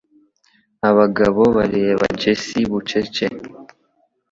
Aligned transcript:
Abagabo 0.89 1.41
bareba 1.55 2.05
Jessie 2.19 2.67
bucece. 2.71 3.25